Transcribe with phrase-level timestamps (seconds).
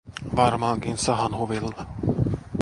[0.35, 1.85] Varmaankin Sahan hovilla.